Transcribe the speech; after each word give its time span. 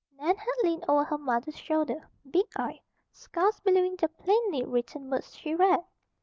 Nan 0.17 0.35
had 0.35 0.47
leaned 0.63 0.83
over 0.87 1.03
her 1.03 1.17
mother's 1.19 1.57
shoulder, 1.59 2.09
big 2.27 2.47
eyed, 2.55 2.79
scarce 3.11 3.59
believing 3.59 3.97
the 3.97 4.07
plainly 4.07 4.63
written 4.63 5.11
words 5.11 5.35
she 5.35 5.53
read. 5.53 5.83